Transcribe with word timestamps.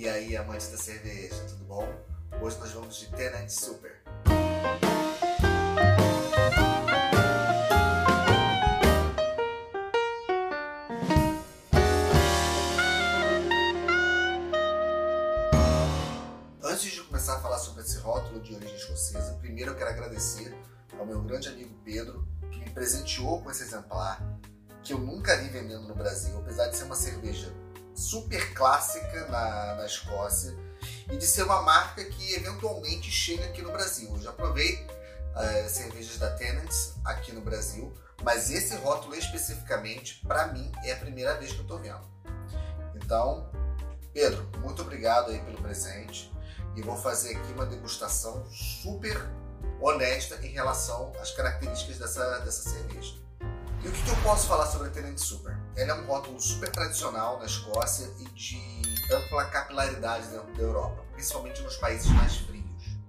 E 0.00 0.08
aí, 0.08 0.34
amantes 0.34 0.68
da 0.68 0.78
cerveja, 0.78 1.44
tudo 1.46 1.62
bom? 1.66 1.86
Hoje 2.40 2.58
nós 2.58 2.70
vamos 2.72 2.96
de 2.96 3.08
Tenant 3.08 3.50
Super. 3.50 4.00
Antes 16.62 16.92
de 16.92 17.02
começar 17.02 17.36
a 17.36 17.40
falar 17.40 17.58
sobre 17.58 17.82
esse 17.82 17.98
rótulo 17.98 18.40
de 18.40 18.54
origem 18.54 18.74
escocesa, 18.74 19.34
primeiro 19.34 19.72
eu 19.72 19.76
quero 19.76 19.90
agradecer 19.90 20.56
ao 20.98 21.04
meu 21.04 21.20
grande 21.20 21.50
amigo 21.50 21.78
Pedro, 21.84 22.26
que 22.50 22.58
me 22.58 22.70
presenteou 22.70 23.42
com 23.42 23.50
esse 23.50 23.64
exemplar, 23.64 24.18
que 24.82 24.94
eu 24.94 24.98
nunca 24.98 25.36
vi 25.36 25.50
vendendo 25.50 25.86
no 25.86 25.94
Brasil, 25.94 26.38
apesar 26.38 26.68
de 26.68 26.76
ser 26.78 26.84
uma 26.84 26.96
cerveja 26.96 27.52
super 28.00 28.54
clássica 28.54 29.26
na, 29.26 29.74
na 29.76 29.86
Escócia 29.86 30.56
e 31.10 31.16
de 31.16 31.26
ser 31.26 31.42
uma 31.42 31.62
marca 31.62 32.02
que 32.04 32.34
eventualmente 32.34 33.10
chega 33.10 33.44
aqui 33.44 33.60
no 33.60 33.70
Brasil. 33.70 34.10
Eu 34.14 34.22
já 34.22 34.32
provei 34.32 34.74
uh, 34.74 35.68
cervejas 35.68 36.18
da 36.18 36.30
Tenants 36.30 36.94
aqui 37.04 37.32
no 37.32 37.42
Brasil, 37.42 37.92
mas 38.22 38.50
esse 38.50 38.74
rótulo 38.76 39.14
especificamente, 39.14 40.20
para 40.26 40.48
mim, 40.48 40.72
é 40.84 40.92
a 40.92 40.96
primeira 40.96 41.36
vez 41.36 41.52
que 41.52 41.58
eu 41.58 41.62
estou 41.62 41.78
vendo. 41.78 42.00
Então, 42.94 43.50
Pedro, 44.12 44.48
muito 44.60 44.82
obrigado 44.82 45.30
aí 45.30 45.38
pelo 45.40 45.60
presente 45.60 46.32
e 46.74 46.82
vou 46.82 46.96
fazer 46.96 47.36
aqui 47.36 47.52
uma 47.52 47.66
degustação 47.66 48.48
super 48.50 49.16
honesta 49.80 50.36
em 50.46 50.52
relação 50.52 51.12
às 51.20 51.32
características 51.32 51.98
dessa, 51.98 52.38
dessa 52.40 52.70
cerveja. 52.70 53.14
E 53.82 53.88
o 53.88 53.92
que, 53.92 54.02
que 54.02 54.10
eu 54.10 54.16
posso 54.22 54.46
falar 54.46 54.66
sobre 54.66 54.88
a 54.88 54.90
Tenant 54.90 55.18
Super? 55.18 55.56
Ela 55.76 55.92
é 55.92 55.94
um 55.94 56.06
rótulo 56.06 56.40
super 56.40 56.70
tradicional 56.70 57.38
na 57.38 57.46
Escócia 57.46 58.10
e 58.18 58.24
de 58.30 58.82
ampla 59.12 59.44
capilaridade 59.46 60.26
dentro 60.28 60.52
da 60.54 60.62
Europa, 60.62 61.04
principalmente 61.12 61.62
nos 61.62 61.76
países 61.76 62.10
mais 62.10 62.36
frios. 62.36 62.60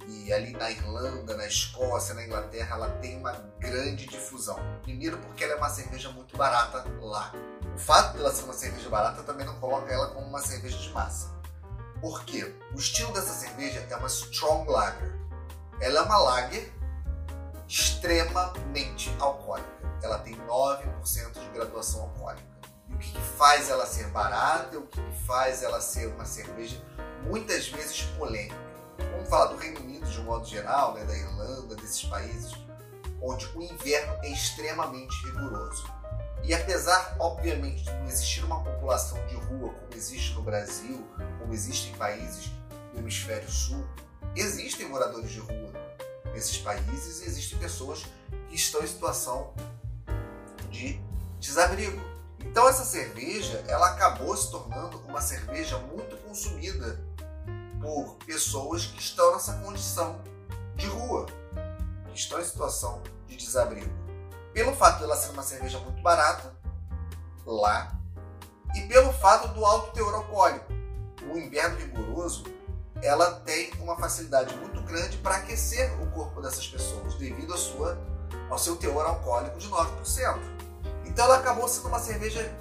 E 0.08 0.32
ali 0.32 0.52
na 0.52 0.70
Irlanda, 0.70 1.36
na 1.36 1.48
Escócia, 1.48 2.14
na 2.14 2.24
Inglaterra, 2.24 2.76
ela 2.76 2.90
tem 3.02 3.18
uma 3.18 3.32
grande 3.60 4.06
difusão. 4.06 4.60
Primeiro 4.84 5.18
porque 5.18 5.44
ela 5.44 5.54
é 5.54 5.56
uma 5.56 5.70
cerveja 5.70 6.10
muito 6.12 6.38
barata 6.38 6.86
lá. 7.02 7.34
O 7.76 7.80
fato 7.80 8.18
dela 8.18 8.34
ser 8.34 8.44
uma 8.44 8.54
cerveja 8.54 8.90
barata 8.90 9.24
também 9.24 9.46
não 9.46 9.60
coloca 9.60 9.92
ela 9.92 10.08
como 10.10 10.28
uma 10.28 10.42
cerveja 10.42 10.78
de 10.78 10.90
massa. 10.90 11.32
Por 12.00 12.24
quê? 12.26 12.56
O 12.74 12.80
estilo 12.80 13.14
dessa 13.14 13.34
cerveja 13.34 13.86
é 13.90 13.96
uma 13.96 14.08
Strong 14.08 14.70
Lager. 14.70 15.14
Ela 15.80 16.00
é 16.00 16.02
uma 16.04 16.18
lager 16.18 16.72
extremamente 17.68 19.16
alcoólica. 19.20 19.70
Ela 20.04 20.20
tem 20.20 20.36
9% 20.48 21.34
de 21.34 21.50
graduação 21.54 22.02
alcoólica. 22.02 22.51
E 22.92 22.96
o 22.96 22.98
que, 22.98 23.12
que 23.12 23.22
faz 23.38 23.70
ela 23.70 23.86
ser 23.86 24.08
barata? 24.08 24.78
O 24.78 24.88
que, 24.88 25.02
que 25.02 25.24
faz 25.26 25.64
ela 25.64 25.82
ser 25.82 26.08
uma 26.08 26.26
cerveja 26.26 26.82
muitas 27.24 27.68
vezes 27.70 28.02
polêmica? 28.18 28.56
Vamos 29.12 29.30
falar 29.30 29.46
do 29.48 29.58
Reino 29.58 29.80
Unido 29.80 30.06
de 30.06 30.20
um 30.20 30.24
modo 30.24 30.46
geral, 30.46 30.94
né, 30.94 31.04
da 31.06 31.16
Irlanda, 31.16 31.76
desses 31.76 32.04
países 32.04 32.54
onde 33.22 33.46
o 33.56 33.62
inverno 33.62 34.18
é 34.24 34.32
extremamente 34.32 35.14
rigoroso. 35.26 35.86
E 36.44 36.54
apesar, 36.56 37.16
obviamente, 37.20 37.84
de 37.84 37.92
não 37.92 38.06
existir 38.08 38.44
uma 38.44 38.64
população 38.64 39.24
de 39.28 39.36
rua 39.36 39.74
como 39.74 39.94
existe 39.96 40.34
no 40.34 40.42
Brasil, 40.42 41.08
como 41.40 41.54
existe 41.54 41.92
em 41.92 41.96
países 41.96 42.52
do 42.92 43.00
hemisfério 43.00 43.50
sul, 43.50 43.86
existem 44.36 44.88
moradores 44.90 45.30
de 45.30 45.40
rua 45.40 45.72
nesses 46.34 46.58
países 46.58 47.22
e 47.22 47.26
existem 47.26 47.60
pessoas 47.60 48.06
que 48.50 48.56
estão 48.56 48.82
em 48.82 48.88
situação 48.88 49.54
de 50.72 51.00
desabrigo. 51.40 52.02
Então 52.46 52.68
essa 52.68 52.84
cerveja, 52.84 53.64
ela 53.68 53.92
acabou 53.92 54.36
se 54.36 54.52
tornando 54.52 55.00
uma 55.08 55.22
cerveja 55.22 55.78
muito 55.78 56.18
consumida 56.18 57.00
por 57.82 58.16
pessoas 58.26 58.86
que 58.86 59.00
estão 59.00 59.34
nessa 59.34 59.54
condição 59.60 60.22
de 60.76 60.88
rua, 60.88 61.26
que 62.12 62.20
estão 62.20 62.40
em 62.40 62.44
situação 62.44 63.02
de 63.28 63.36
desabrigo. 63.36 63.92
Pelo 64.54 64.74
fato 64.74 65.00
dela 65.00 65.16
ser 65.16 65.32
uma 65.32 65.44
cerveja 65.44 65.80
muito 65.80 66.02
barata 66.02 66.54
lá 67.46 67.92
e 68.76 68.82
pelo 68.82 69.12
fato 69.14 69.48
do 69.50 69.66
alto 69.66 69.92
teor 69.94 70.14
alcoólico. 70.14 70.72
O 71.32 71.38
inverno 71.38 71.78
rigoroso, 71.78 72.44
ela 73.02 73.32
tem 73.42 73.72
uma 73.80 73.96
facilidade 73.96 74.56
muito 74.58 74.82
grande 74.82 75.18
para 75.18 75.38
aquecer 75.38 75.92
o 76.02 76.12
corpo 76.12 76.42
dessas 76.42 76.68
pessoas 76.68 77.16
devido 77.16 77.54
à 77.54 77.58
sua, 77.58 77.98
ao 78.50 78.58
seu 78.58 78.76
teor 78.76 79.06
alcoólico 79.06 79.58
de 79.58 79.70
9%. 79.70 80.71
Então 81.06 81.26
ela 81.26 81.38
acabou 81.38 81.68
sendo 81.68 81.88
uma 81.88 82.00
cerveja 82.00 82.52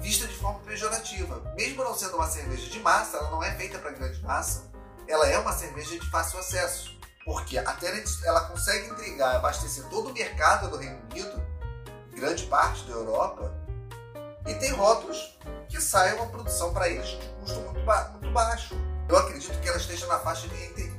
vista 0.00 0.26
de 0.26 0.34
forma 0.34 0.60
pejorativa. 0.60 1.40
Mesmo 1.56 1.84
não 1.84 1.94
sendo 1.94 2.16
uma 2.16 2.26
cerveja 2.26 2.68
de 2.70 2.80
massa, 2.80 3.16
ela 3.16 3.30
não 3.30 3.42
é 3.42 3.54
feita 3.54 3.78
para 3.78 3.90
grande 3.92 4.20
massa, 4.22 4.64
ela 5.06 5.26
é 5.26 5.38
uma 5.38 5.52
cerveja 5.52 5.98
de 5.98 6.10
fácil 6.10 6.38
acesso. 6.38 6.96
Porque 7.24 7.58
a 7.58 7.76
ela 8.24 8.40
consegue 8.48 8.88
entregar, 8.88 9.36
abastecer 9.36 9.84
todo 9.84 10.08
o 10.08 10.12
mercado 10.14 10.70
do 10.70 10.78
Reino 10.78 10.98
Unido, 11.10 11.42
grande 12.14 12.46
parte 12.46 12.84
da 12.84 12.92
Europa, 12.92 13.52
e 14.46 14.54
tem 14.54 14.72
rótulos 14.72 15.38
que 15.68 15.78
saem 15.78 16.14
uma 16.14 16.26
produção 16.26 16.72
para 16.72 16.88
eles 16.88 17.06
de 17.06 17.28
custo 17.40 17.60
muito, 17.60 17.84
ba 17.84 18.08
muito 18.12 18.30
baixo. 18.30 18.74
Eu 19.08 19.16
acredito 19.18 19.60
que 19.60 19.68
ela 19.68 19.76
esteja 19.76 20.06
na 20.06 20.18
faixa 20.18 20.48
de 20.48 20.64
entre 20.64 20.90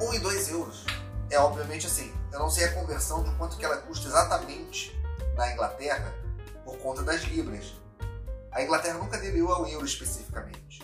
1 0.00 0.14
e 0.14 0.18
2 0.18 0.48
euros. 0.50 0.84
É 1.30 1.38
obviamente 1.38 1.86
assim, 1.86 2.12
eu 2.32 2.40
não 2.40 2.50
sei 2.50 2.64
a 2.64 2.74
conversão 2.74 3.22
de 3.22 3.30
quanto 3.36 3.56
que 3.56 3.64
ela 3.64 3.76
custa 3.78 4.08
exatamente 4.08 5.00
na 5.34 5.52
Inglaterra 5.52 6.12
por 6.64 6.76
conta 6.78 7.02
das 7.02 7.22
libras. 7.22 7.74
A 8.50 8.62
Inglaterra 8.62 8.98
nunca 8.98 9.16
aderiu 9.16 9.50
ao 9.50 9.66
euro 9.66 9.84
especificamente. 9.84 10.82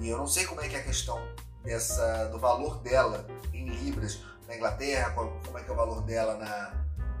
E 0.00 0.08
eu 0.08 0.18
não 0.18 0.26
sei 0.26 0.46
como 0.46 0.60
é 0.60 0.68
que 0.68 0.76
é 0.76 0.80
a 0.80 0.82
questão 0.82 1.20
dessa, 1.62 2.26
do 2.26 2.38
valor 2.38 2.78
dela 2.78 3.26
em 3.52 3.68
libras 3.68 4.20
na 4.46 4.56
Inglaterra, 4.56 5.10
como 5.12 5.58
é 5.58 5.62
que 5.62 5.70
é 5.70 5.72
o 5.72 5.76
valor 5.76 6.02
dela 6.02 6.36
na, 6.36 6.74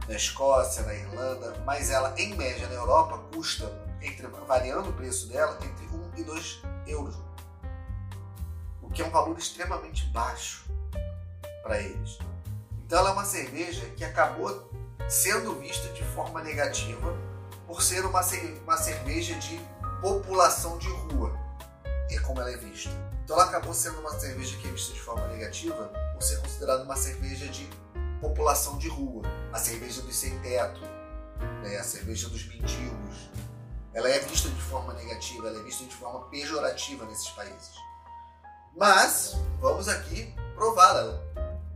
na 0.06 0.14
Escócia, 0.14 0.82
na 0.82 0.94
Irlanda, 0.94 1.54
mas 1.64 1.90
ela, 1.90 2.14
em 2.18 2.34
média, 2.34 2.66
na 2.68 2.74
Europa, 2.74 3.18
custa, 3.34 3.70
entre, 4.02 4.26
variando 4.46 4.90
o 4.90 4.92
preço 4.92 5.28
dela, 5.28 5.58
entre 5.62 5.86
1 5.86 6.10
e 6.16 6.24
2 6.24 6.62
euros. 6.86 7.16
O 8.82 8.90
que 8.90 9.02
é 9.02 9.06
um 9.06 9.10
valor 9.10 9.36
extremamente 9.38 10.04
baixo 10.06 10.64
para 11.62 11.80
eles. 11.80 12.18
Então 12.84 12.98
ela 12.98 13.10
é 13.10 13.12
uma 13.12 13.24
cerveja 13.24 13.86
que 13.96 14.04
acabou 14.04 14.70
sendo 15.08 15.54
vista 15.60 15.88
de 15.92 16.02
forma 16.02 16.42
negativa 16.42 17.14
por 17.66 17.82
ser 17.82 18.04
uma, 18.04 18.20
uma 18.62 18.76
cerveja 18.76 19.34
de 19.36 19.60
população 20.00 20.78
de 20.78 20.88
rua, 20.88 21.32
é 22.10 22.18
como 22.20 22.40
ela 22.40 22.50
é 22.50 22.56
vista. 22.56 22.90
Então 23.24 23.36
ela 23.36 23.46
acabou 23.46 23.72
sendo 23.72 24.00
uma 24.00 24.18
cerveja 24.18 24.56
que 24.58 24.68
é 24.68 24.70
vista 24.70 24.92
de 24.92 25.00
forma 25.00 25.26
negativa 25.28 25.90
por 26.12 26.22
ser 26.22 26.38
considerada 26.40 26.84
uma 26.84 26.96
cerveja 26.96 27.46
de 27.48 27.68
população 28.20 28.78
de 28.78 28.88
rua, 28.88 29.22
a 29.52 29.58
cerveja 29.58 30.02
dos 30.02 30.14
sem 30.14 30.38
teto, 30.40 30.80
né? 31.62 31.76
a 31.76 31.84
cerveja 31.84 32.28
dos 32.28 32.46
mendigos. 32.46 33.30
Ela 33.92 34.08
é 34.08 34.18
vista 34.18 34.48
de 34.48 34.60
forma 34.60 34.92
negativa, 34.94 35.48
ela 35.48 35.60
é 35.60 35.62
vista 35.62 35.84
de 35.84 35.94
forma 35.94 36.28
pejorativa 36.28 37.04
nesses 37.06 37.28
países. 37.30 37.74
Mas 38.76 39.36
vamos 39.60 39.88
aqui 39.88 40.34
prová-la. 40.54 41.20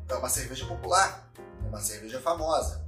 É 0.08 0.14
uma 0.14 0.28
cerveja 0.28 0.66
popular, 0.66 1.30
é 1.64 1.68
uma 1.68 1.80
cerveja 1.80 2.20
famosa. 2.20 2.87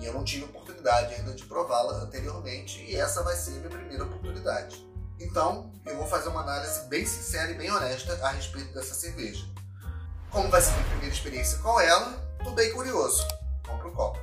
E 0.00 0.06
eu 0.06 0.14
não 0.14 0.24
tive 0.24 0.44
oportunidade 0.44 1.14
ainda 1.14 1.34
de 1.34 1.44
prová-la 1.44 1.98
anteriormente 2.02 2.82
e 2.82 2.96
essa 2.96 3.22
vai 3.22 3.36
ser 3.36 3.52
minha 3.52 3.68
primeira 3.68 4.04
oportunidade. 4.04 4.84
Então, 5.18 5.70
eu 5.84 5.96
vou 5.96 6.06
fazer 6.06 6.30
uma 6.30 6.40
análise 6.40 6.88
bem 6.88 7.04
sincera 7.04 7.50
e 7.50 7.54
bem 7.54 7.70
honesta 7.70 8.18
a 8.26 8.30
respeito 8.30 8.72
dessa 8.72 8.94
cerveja. 8.94 9.44
Como 10.30 10.48
vai 10.48 10.62
ser 10.62 10.72
minha 10.72 10.84
primeira 10.84 11.14
experiência 11.14 11.58
com 11.58 11.78
ela, 11.78 12.12
tô 12.42 12.52
bem 12.52 12.72
curioso. 12.72 13.22
Vamos 13.66 13.82
pro 13.82 13.92
copo. 13.92 14.18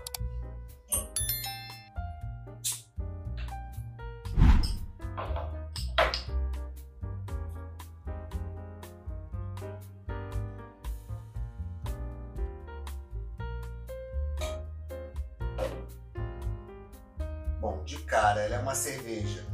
Cara, 18.20 18.42
ela 18.42 18.56
é 18.56 18.60
uma 18.60 18.74
cerveja 18.74 19.46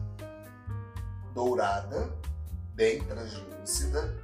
dourada, 1.33 2.09
bem 2.73 3.03
translúcida, 3.03 4.15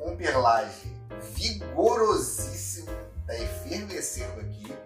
um 0.00 0.16
perlage 0.16 0.92
vigorosíssimo, 1.36 2.90
está 3.20 3.38
efervescendo 3.38 4.40
aqui, 4.40 4.76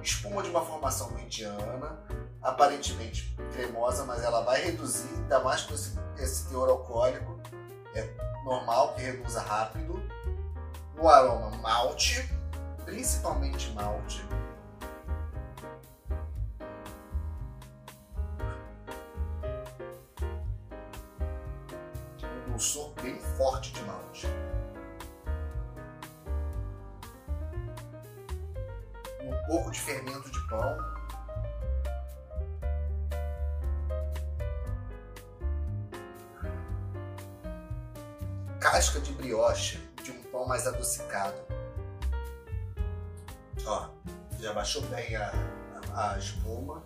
espuma 0.00 0.40
de 0.40 0.50
uma 0.50 0.64
formação 0.64 1.10
mediana, 1.10 1.98
aparentemente 2.40 3.36
cremosa, 3.52 4.04
mas 4.04 4.22
ela 4.22 4.42
vai 4.42 4.62
reduzir, 4.62 5.12
ainda 5.16 5.40
mais 5.40 5.62
com 5.62 5.74
esse, 5.74 5.98
esse 6.16 6.46
teor 6.46 6.68
alcoólico, 6.68 7.40
é 7.92 8.08
normal 8.44 8.94
que 8.94 9.02
reduza 9.02 9.40
rápido. 9.40 10.00
No 10.94 11.08
aroma, 11.08 11.50
malte, 11.56 12.32
principalmente 12.84 13.68
malte, 13.72 14.24
dulçor 22.58 22.92
bem 23.00 23.16
forte 23.36 23.72
de 23.72 23.80
malte. 23.82 24.26
Um 29.22 29.46
pouco 29.46 29.70
de 29.70 29.78
fermento 29.78 30.28
de 30.28 30.48
pão. 30.48 30.76
Casca 38.58 38.98
de 38.98 39.12
brioche 39.12 39.78
de 40.02 40.10
um 40.10 40.22
pão 40.24 40.44
mais 40.48 40.66
adocicado. 40.66 41.40
Ó, 43.64 43.88
já 44.40 44.52
baixou 44.52 44.82
bem 44.86 45.14
a, 45.14 45.32
a, 45.94 46.12
a 46.14 46.18
espuma 46.18 46.82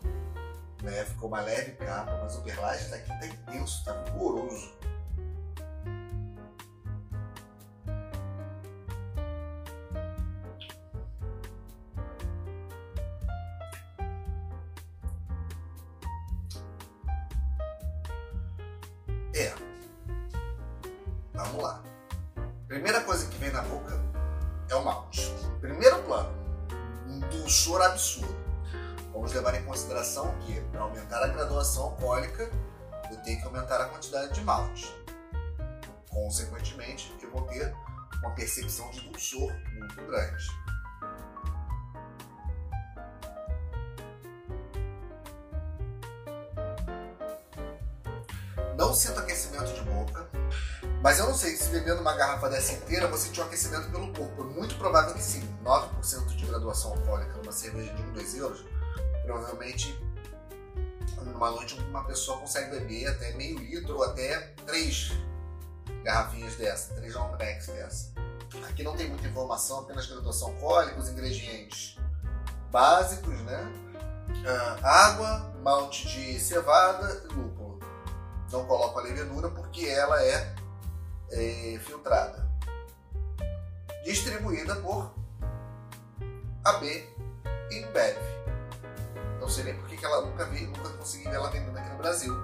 né? 0.82 1.04
Ficou 1.04 1.28
uma 1.28 1.40
leve 1.40 1.72
capa, 1.72 2.18
mas 2.22 2.36
o 2.36 2.42
perlage 2.42 2.88
daqui 2.90 3.08
tá 3.08 3.26
intenso, 3.26 3.84
tá 3.84 3.92
vigoroso. 3.92 4.81
É. 19.34 19.54
Vamos 21.32 21.62
lá. 21.62 21.82
Primeira 22.68 23.00
coisa 23.02 23.26
que 23.26 23.36
vem 23.38 23.50
na 23.50 23.62
boca 23.62 23.98
é 24.68 24.74
o 24.74 24.84
malte. 24.84 25.32
Primeiro 25.60 26.02
plano, 26.02 26.32
um 27.06 27.20
dulçor 27.20 27.80
absurdo. 27.82 28.34
Vamos 29.12 29.32
levar 29.32 29.54
em 29.54 29.64
consideração 29.64 30.34
que, 30.40 30.60
para 30.72 30.82
aumentar 30.82 31.22
a 31.22 31.28
graduação 31.28 31.84
alcoólica, 31.84 32.50
eu 33.10 33.16
tenho 33.22 33.38
que 33.38 33.44
aumentar 33.46 33.80
a 33.80 33.86
quantidade 33.86 34.34
de 34.34 34.42
malte. 34.42 34.90
Consequentemente, 36.08 37.14
eu 37.22 37.30
vou 37.30 37.42
ter 37.42 37.74
uma 38.22 38.34
percepção 38.34 38.90
de 38.90 39.00
dulçor 39.00 39.52
muito 39.74 39.96
grande. 40.06 40.61
Não 48.92 48.96
sinto 48.98 49.20
aquecimento 49.20 49.72
de 49.72 49.80
boca, 49.90 50.28
mas 51.02 51.18
eu 51.18 51.24
não 51.24 51.34
sei 51.34 51.56
se 51.56 51.70
bebendo 51.70 52.02
uma 52.02 52.14
garrafa 52.14 52.50
dessa 52.50 52.74
inteira 52.74 53.08
você 53.08 53.28
sentir 53.28 53.40
um 53.40 53.44
aquecimento 53.44 53.90
pelo 53.90 54.12
corpo. 54.12 54.42
É 54.42 54.44
muito 54.44 54.74
provável 54.74 55.14
que 55.14 55.22
sim. 55.22 55.48
9% 55.64 56.26
de 56.36 56.44
graduação 56.44 56.90
alcoólica 56.90 57.32
numa 57.38 57.52
cerveja 57.52 57.90
de 57.94 58.02
1, 58.02 58.12
2 58.12 58.34
euros 58.34 58.66
provavelmente 59.24 59.98
numa 61.22 61.50
noite 61.52 61.74
uma 61.88 62.04
pessoa 62.04 62.36
consegue 62.36 62.78
beber 62.78 63.06
até 63.06 63.32
meio 63.32 63.58
litro 63.60 63.96
ou 63.96 64.04
até 64.04 64.52
três 64.66 65.12
garrafinhas 66.04 66.56
dessa, 66.56 66.92
três 66.92 67.14
long 67.14 67.34
dessa. 67.38 68.12
Aqui 68.68 68.82
não 68.82 68.94
tem 68.94 69.08
muita 69.08 69.26
informação, 69.26 69.80
apenas 69.80 70.04
graduação 70.04 70.48
alcoólica, 70.48 71.00
os 71.00 71.08
ingredientes 71.08 71.96
básicos, 72.70 73.40
né? 73.40 73.72
Uh, 74.28 74.84
água, 74.84 75.50
malte 75.62 76.06
de 76.08 76.38
cevada 76.38 77.22
e 77.24 77.28
lúpulo. 77.28 77.51
Não 78.52 78.66
coloco 78.66 78.98
a 78.98 79.02
levedura 79.02 79.48
porque 79.48 79.86
ela 79.86 80.22
é, 80.22 80.54
é 81.30 81.80
filtrada. 81.82 82.46
Distribuída 84.04 84.76
por 84.76 85.14
AB 86.62 87.08
InBev. 87.70 88.18
Não 89.40 89.48
sei 89.48 89.64
nem 89.64 89.74
por 89.74 89.88
que 89.88 90.04
ela 90.04 90.20
nunca 90.26 90.44
vi, 90.44 90.66
nunca 90.66 90.90
consegui 90.90 91.24
ver 91.24 91.34
ela 91.34 91.50
vendendo 91.50 91.76
aqui 91.78 91.88
no 91.88 91.96
Brasil. 91.96 92.34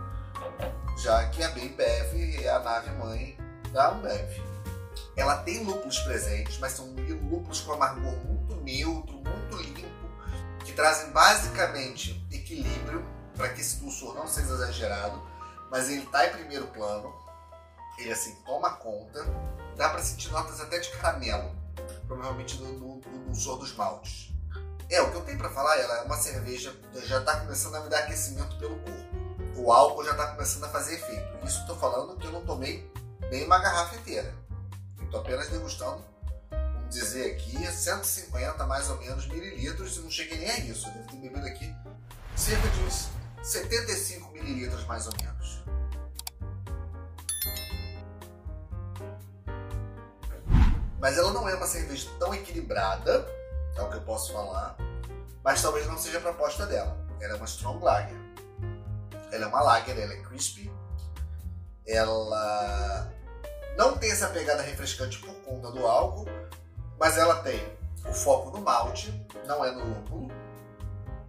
Já 0.96 1.28
que 1.28 1.44
a 1.44 1.50
Bembev 1.50 2.43
é 2.43 2.49
a 2.49 2.58
nave 2.58 2.90
mãe 2.93 3.38
da 3.72 3.90
Ambev. 3.90 4.43
Ela 5.14 5.37
tem 5.43 5.62
lúpulos 5.62 5.99
presentes, 6.00 6.58
mas 6.58 6.72
são 6.72 6.87
lúpulos 7.31 7.60
com 7.60 7.72
amargor 7.72 8.16
muito 8.25 8.56
neutro, 8.62 9.14
muito 9.14 9.56
limpo, 9.56 10.08
que 10.64 10.72
trazem 10.72 11.10
basicamente 11.10 12.26
equilíbrio 12.32 13.05
para 13.37 13.49
que 13.50 13.60
esse 13.60 13.76
dulçor 13.76 14.14
não 14.14 14.26
seja 14.26 14.55
exagerado, 14.55 15.22
mas 15.70 15.88
ele 15.88 16.05
está 16.05 16.26
em 16.26 16.32
primeiro 16.32 16.67
plano. 16.69 17.15
Ele 17.99 18.12
assim 18.12 18.35
toma 18.47 18.70
conta. 18.76 19.25
Dá 19.76 19.88
para 19.91 20.03
sentir 20.03 20.31
notas 20.31 20.61
até 20.61 20.79
de 20.79 20.91
caramelo, 20.91 21.55
provavelmente 22.06 22.61
no, 22.61 22.73
no 22.73 23.00
dulçor 23.26 23.59
dos 23.59 23.75
maltes. 23.75 24.32
É, 24.91 25.03
o 25.03 25.11
que 25.11 25.17
eu 25.17 25.25
tenho 25.25 25.38
para 25.38 25.50
falar, 25.50 25.76
ela 25.76 25.99
é 25.99 26.03
uma 26.03 26.17
cerveja 26.17 26.75
já 27.05 27.20
está 27.20 27.41
começando 27.41 27.75
a 27.75 27.81
me 27.81 27.88
dar 27.88 28.00
aquecimento 28.00 28.56
pelo 28.59 28.76
corpo. 28.79 29.09
O 29.56 29.73
álcool 29.73 30.05
já 30.05 30.12
está 30.12 30.29
começando 30.29 30.65
a 30.65 30.69
fazer 30.69 30.94
efeito. 30.94 31.47
Isso 31.47 31.61
estou 31.61 31.76
falando 31.76 32.17
que 32.17 32.26
eu 32.26 32.32
não 32.32 32.44
tomei 32.44 32.91
nem 33.31 33.44
uma 33.44 33.59
garrafa 33.59 33.97
inteira. 33.97 34.35
Estou 35.03 35.20
apenas 35.20 35.49
degustando, 35.49 36.05
vamos 36.50 36.94
dizer 36.94 37.32
aqui, 37.32 37.67
150 37.67 38.67
mais 38.67 38.88
ou 38.91 38.97
menos 38.99 39.26
mililitros 39.26 39.97
e 39.97 40.00
não 40.00 40.11
cheguei 40.11 40.38
nem 40.38 40.50
a 40.50 40.59
isso. 40.61 40.88
Eu 40.88 40.93
devo 40.94 41.09
ter 41.09 41.17
bebido 41.17 41.47
aqui 41.47 41.75
cerca 42.37 42.69
de 42.69 42.81
uns 42.85 43.09
75 43.48 44.30
mililitros 44.32 44.84
mais 44.84 45.06
ou 45.06 45.12
menos. 45.22 45.64
Mas 51.00 51.16
ela 51.16 51.32
não 51.32 51.48
é 51.48 51.54
uma 51.54 51.66
cerveja 51.66 52.08
tão 52.18 52.34
equilibrada 52.34 53.26
é 53.78 53.82
o 53.82 53.88
que 53.88 53.96
eu 53.96 54.02
posso 54.02 54.32
falar, 54.32 54.76
mas 55.42 55.62
talvez 55.62 55.86
não 55.86 55.96
seja 55.96 56.18
a 56.18 56.20
proposta 56.20 56.66
dela. 56.66 56.98
Ela 57.20 57.34
é 57.34 57.36
uma 57.36 57.44
strong 57.44 57.82
lager. 57.82 58.18
Ela 59.30 59.44
é 59.44 59.46
uma 59.46 59.62
lager, 59.62 59.96
ela 59.96 60.12
é 60.12 60.16
crispy. 60.22 60.70
Ela 61.86 63.10
não 63.76 63.96
tem 63.96 64.10
essa 64.10 64.28
pegada 64.28 64.62
refrescante 64.62 65.18
por 65.18 65.32
conta 65.36 65.70
do 65.70 65.86
álcool, 65.86 66.26
mas 66.98 67.16
ela 67.16 67.36
tem 67.42 67.64
o 68.04 68.12
foco 68.12 68.50
no 68.50 68.62
malte, 68.62 69.12
não 69.46 69.64
é 69.64 69.70
no 69.70 69.84
lúpulo. 69.84 70.28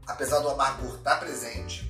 Apesar 0.07 0.39
do 0.39 0.50
amargor 0.50 0.95
estar 0.95 1.16
tá 1.16 1.18
presente, 1.18 1.89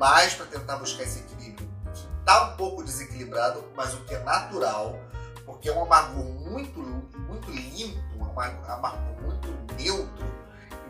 mas 0.00 0.32
para 0.32 0.46
tentar 0.46 0.76
buscar 0.76 1.02
esse 1.02 1.18
equilíbrio, 1.18 1.68
que 1.92 2.08
está 2.20 2.44
um 2.44 2.56
pouco 2.56 2.82
desequilibrado, 2.82 3.62
mas 3.76 3.92
o 3.92 3.98
que 4.04 4.14
é 4.14 4.18
natural, 4.20 4.98
porque 5.44 5.68
é 5.68 5.74
um 5.74 5.82
amargor 5.82 6.24
muito, 6.24 6.80
muito 6.80 7.50
limpo, 7.50 8.00
um 8.18 8.24
amargor 8.24 9.22
muito 9.22 9.48
neutro, 9.76 10.24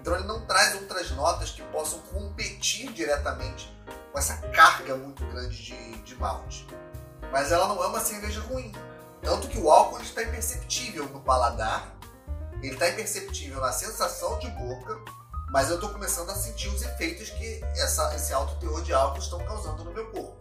então 0.01 0.15
ele 0.15 0.29
não 0.29 0.47
traz 0.47 0.77
outras 0.77 1.11
notas 1.11 1.51
que 1.51 1.61
possam 1.65 1.99
competir 2.03 2.93
diretamente 2.93 3.77
com 4.13 4.19
essa 4.19 4.37
carga 4.53 4.95
muito 4.95 5.27
grande 5.27 5.61
de, 5.61 6.03
de 6.03 6.15
malte. 6.15 6.65
Mas 7.33 7.51
ela 7.51 7.67
não 7.67 7.83
é 7.83 7.89
uma 7.89 8.01
cerveja 8.01 8.41
ruim. 8.43 8.73
Tanto 9.23 9.49
que 9.49 9.59
o 9.59 9.71
álcool 9.71 10.01
está 10.01 10.23
imperceptível 10.23 11.07
no 11.09 11.21
paladar, 11.21 11.93
ele 12.63 12.75
está 12.75 12.89
imperceptível 12.89 13.61
na 13.61 13.73
sensação 13.73 14.39
de 14.39 14.49
boca, 14.51 14.99
mas 15.51 15.69
eu 15.69 15.75
estou 15.75 15.91
começando 15.91 16.31
a 16.31 16.35
sentir 16.35 16.69
os 16.69 16.83
efeitos 16.83 17.31
que 17.31 17.61
essa, 17.75 18.15
esse 18.15 18.33
alto 18.33 18.55
teor 18.61 18.83
de 18.83 18.93
álcool 18.93 19.19
estão 19.19 19.39
causando 19.45 19.85
no 19.85 19.93
meu 19.93 20.09
corpo. 20.11 20.37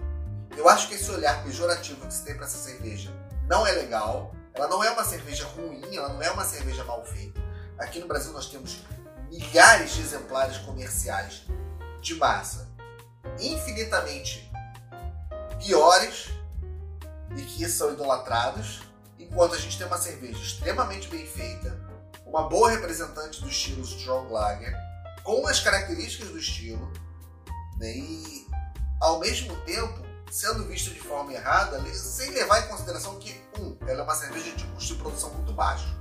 Eu 0.55 0.69
acho 0.69 0.87
que 0.87 0.93
esse 0.93 1.09
olhar 1.09 1.43
pejorativo 1.43 2.05
que 2.05 2.13
se 2.13 2.23
tem 2.23 2.35
para 2.35 2.45
essa 2.45 2.57
cerveja 2.57 3.11
não 3.47 3.65
é 3.65 3.71
legal. 3.71 4.31
Ela 4.53 4.67
não 4.67 4.83
é 4.83 4.91
uma 4.91 5.03
cerveja 5.03 5.47
ruim, 5.47 5.95
ela 5.95 6.09
não 6.09 6.21
é 6.21 6.29
uma 6.29 6.45
cerveja 6.45 6.83
mal 6.83 7.03
feita. 7.03 7.41
Aqui 7.79 7.99
no 7.99 8.07
Brasil 8.07 8.31
nós 8.31 8.49
temos 8.49 8.81
milhares 9.29 9.93
de 9.93 10.01
exemplares 10.01 10.57
comerciais 10.59 11.43
de 12.01 12.15
massa 12.15 12.69
infinitamente 13.39 14.51
piores 15.59 16.29
e 17.35 17.41
que 17.41 17.67
são 17.67 17.93
idolatrados, 17.93 18.81
enquanto 19.17 19.55
a 19.55 19.57
gente 19.57 19.77
tem 19.77 19.87
uma 19.87 19.97
cerveja 19.97 20.39
extremamente 20.39 21.07
bem 21.07 21.25
feita, 21.25 21.79
uma 22.25 22.47
boa 22.47 22.69
representante 22.69 23.41
do 23.41 23.49
estilo 23.49 23.81
Strong 23.81 24.31
Lager, 24.31 24.88
com 25.29 25.45
as 25.45 25.59
características 25.59 26.29
do 26.29 26.39
estilo, 26.39 26.91
né, 27.77 27.95
e 27.95 28.48
ao 29.00 29.19
mesmo 29.19 29.55
tempo 29.57 30.03
sendo 30.31 30.65
vista 30.65 30.89
de 30.89 31.00
forma 31.00 31.31
errada, 31.31 31.79
sem 31.93 32.31
levar 32.31 32.65
em 32.65 32.67
consideração 32.67 33.19
que, 33.19 33.39
um, 33.59 33.77
ela 33.88 34.00
é 34.00 34.03
uma 34.03 34.15
cerveja 34.15 34.51
de 34.55 34.63
custo 34.65 34.95
de 34.95 35.00
produção 35.00 35.31
muito 35.36 35.53
baixo. 35.53 35.95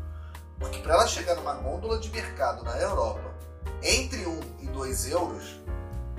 Porque 0.59 0.79
para 0.79 0.95
ela 0.95 1.07
chegar 1.07 1.35
numa 1.35 1.53
gôndola 1.53 1.99
de 1.99 2.09
mercado 2.09 2.65
na 2.65 2.79
Europa 2.79 3.35
entre 3.83 4.27
1 4.27 4.41
e 4.61 4.67
2 4.69 5.11
euros, 5.11 5.61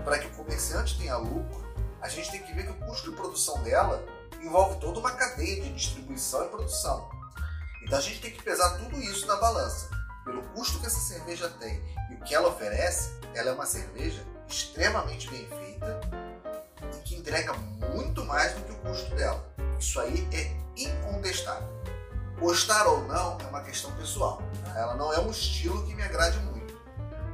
para 0.06 0.20
que 0.20 0.28
o 0.28 0.32
comerciante 0.32 0.96
tenha 1.00 1.18
lucro, 1.18 1.68
a 2.02 2.10
gente 2.10 2.30
tem 2.30 2.44
que 2.44 2.54
ver 2.54 2.66
que 2.66 2.72
o 2.72 2.86
custo 2.86 3.10
de 3.10 3.18
produção 3.18 3.60
dela 3.64 4.06
envolve 4.40 4.80
toda 4.80 5.00
uma 5.00 5.14
cadeia 5.14 5.64
de 5.64 5.74
distribuição 5.74 6.46
e 6.46 6.50
produção. 6.50 7.10
Então 7.82 7.98
a 7.98 8.02
gente 8.02 8.22
tem 8.22 8.30
que 8.30 8.44
pesar 8.44 8.78
tudo 8.78 9.00
isso 9.02 9.26
na 9.26 9.36
balança. 9.38 9.99
Pelo 10.30 10.44
custo 10.50 10.80
que 10.80 10.86
essa 10.86 11.00
cerveja 11.00 11.50
tem 11.60 11.82
e 12.12 12.14
o 12.14 12.20
que 12.20 12.36
ela 12.36 12.50
oferece, 12.50 13.10
ela 13.34 13.50
é 13.50 13.54
uma 13.54 13.66
cerveja 13.66 14.24
extremamente 14.48 15.28
bem 15.28 15.48
feita 15.48 16.00
e 16.94 16.98
que 17.02 17.16
entrega 17.16 17.52
muito 17.54 18.24
mais 18.26 18.54
do 18.54 18.62
que 18.62 18.72
o 18.74 18.76
custo 18.76 19.16
dela. 19.16 19.44
Isso 19.80 20.00
aí 20.00 20.28
é 20.32 20.56
incontestável. 20.80 21.68
Gostar 22.40 22.86
ou 22.86 23.02
não 23.06 23.40
é 23.40 23.48
uma 23.48 23.64
questão 23.64 23.92
pessoal. 23.94 24.40
Ela 24.76 24.94
não 24.94 25.12
é 25.12 25.20
um 25.20 25.32
estilo 25.32 25.84
que 25.88 25.96
me 25.96 26.04
agrade 26.04 26.38
muito. 26.42 26.80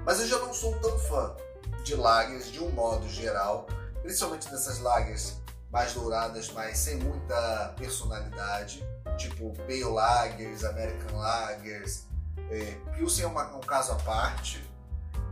Mas 0.06 0.22
eu 0.22 0.28
já 0.28 0.40
não 0.40 0.54
sou 0.54 0.80
tão 0.80 0.98
fã 0.98 1.36
de 1.84 1.96
lagers 1.96 2.50
de 2.50 2.64
um 2.64 2.70
modo 2.70 3.10
geral, 3.10 3.68
principalmente 4.04 4.50
dessas 4.50 4.80
lagers 4.80 5.36
mais 5.70 5.92
douradas, 5.92 6.50
mas 6.52 6.78
sem 6.78 6.96
muita 6.96 7.74
personalidade, 7.78 8.82
tipo 9.18 9.54
Pale 9.68 9.84
Lagers, 9.84 10.64
American 10.64 11.18
Lagers. 11.18 12.06
É, 12.50 12.78
Pilsen 12.96 13.26
é 13.26 13.28
uma, 13.28 13.56
um 13.56 13.62
caso 13.62 13.92
à 13.92 13.96
parte 13.96 14.64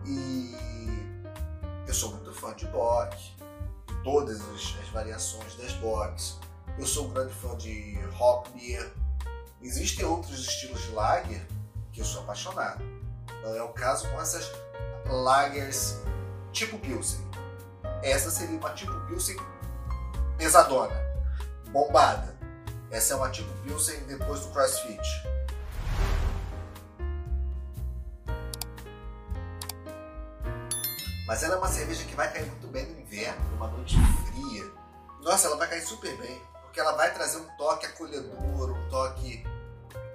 e 0.06 0.56
eu 1.88 1.94
sou 1.94 2.12
muito 2.12 2.34
fã 2.34 2.54
de 2.56 2.66
Bock, 2.68 3.16
todas 4.04 4.42
as, 4.42 4.76
as 4.82 4.90
variações 4.90 5.56
das 5.56 5.74
Bocks. 5.74 6.40
Eu 6.78 6.86
sou 6.86 7.08
um 7.08 7.14
grande 7.14 7.34
fã 7.34 7.56
de 7.56 7.98
Hop 8.20 8.48
Beer. 8.50 8.92
Existem 9.62 10.06
outros 10.06 10.40
estilos 10.40 10.82
de 10.82 10.92
lager 10.92 11.46
que 11.92 12.02
eu 12.02 12.06
sou 12.06 12.22
apaixonado. 12.24 12.84
Não 13.44 13.56
é 13.56 13.62
o 13.62 13.70
caso 13.70 14.10
com 14.10 14.20
essas 14.20 14.52
lagers 15.06 16.00
tipo 16.52 16.78
Pilsen. 16.80 17.22
Essa 18.02 18.32
seria 18.32 18.58
uma 18.58 18.72
tipo 18.72 18.94
Pilsen 19.08 19.38
pesadona, 20.38 20.96
bombada. 21.70 22.36
Essa 22.90 23.14
é 23.14 23.18
uma 23.18 23.30
tipo 23.30 23.52
Pilsen 23.62 24.04
depois 24.06 24.42
do 24.42 24.52
CrossFit. 24.52 25.02
Mas 31.34 31.42
ela 31.42 31.56
é 31.56 31.58
uma 31.58 31.68
cerveja 31.68 32.06
que 32.06 32.14
vai 32.14 32.32
cair 32.32 32.46
muito 32.46 32.68
bem 32.68 32.86
no 32.86 33.00
inverno, 33.00 33.44
numa 33.50 33.68
noite 33.68 33.96
fria. 34.28 34.72
Nossa, 35.24 35.48
ela 35.48 35.58
vai 35.58 35.68
cair 35.68 35.82
super 35.82 36.16
bem, 36.18 36.40
porque 36.62 36.80
ela 36.80 36.92
vai 36.92 37.12
trazer 37.12 37.38
um 37.40 37.58
toque 37.58 37.88
acolhedor, 37.88 38.70
um 38.70 38.88
toque, 38.88 39.44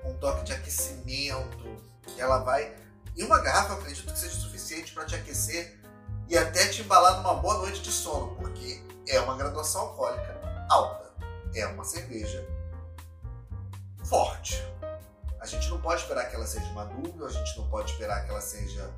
um 0.04 0.14
toque 0.18 0.44
de 0.44 0.52
aquecimento. 0.52 1.84
Ela 2.16 2.38
vai. 2.44 2.72
E 3.16 3.24
uma 3.24 3.40
garrafa, 3.40 3.74
acredito 3.74 4.12
que 4.12 4.16
seja 4.16 4.36
suficiente 4.36 4.94
para 4.94 5.06
te 5.06 5.16
aquecer 5.16 5.80
e 6.28 6.38
até 6.38 6.68
te 6.68 6.82
embalar 6.82 7.16
numa 7.16 7.34
boa 7.34 7.58
noite 7.58 7.82
de 7.82 7.90
sono, 7.90 8.36
porque 8.36 8.80
é 9.08 9.18
uma 9.18 9.36
graduação 9.36 9.80
alcoólica 9.80 10.40
alta. 10.70 11.12
É 11.52 11.66
uma 11.66 11.82
cerveja 11.82 12.46
forte. 14.04 14.64
A 15.40 15.46
gente 15.46 15.68
não 15.68 15.80
pode 15.80 16.00
esperar 16.00 16.30
que 16.30 16.36
ela 16.36 16.46
seja 16.46 16.72
dúvida, 16.84 17.26
a 17.26 17.30
gente 17.30 17.58
não 17.58 17.68
pode 17.68 17.90
esperar 17.90 18.24
que 18.24 18.30
ela 18.30 18.40
seja 18.40 18.88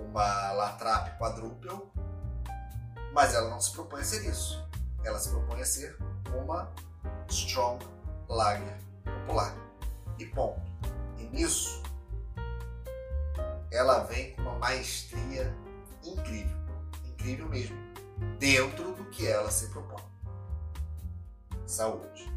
uma 0.00 0.52
latrap 0.52 1.18
quadruple, 1.18 1.82
mas 3.12 3.34
ela 3.34 3.50
não 3.50 3.60
se 3.60 3.72
propõe 3.72 4.00
a 4.00 4.04
ser 4.04 4.28
isso. 4.28 4.66
Ela 5.04 5.18
se 5.18 5.30
propõe 5.30 5.60
a 5.60 5.64
ser 5.64 5.96
uma 6.34 6.72
strong 7.28 7.84
lager 8.28 8.78
popular. 9.04 9.54
E 10.18 10.26
ponto. 10.26 10.60
E 11.18 11.24
nisso, 11.24 11.82
ela 13.70 14.00
vem 14.04 14.34
com 14.34 14.42
uma 14.42 14.58
maestria 14.58 15.54
incrível, 16.02 16.56
incrível 17.04 17.48
mesmo, 17.48 17.76
dentro 18.38 18.94
do 18.94 19.04
que 19.06 19.26
ela 19.26 19.50
se 19.50 19.68
propõe. 19.68 20.02
Saúde. 21.66 22.32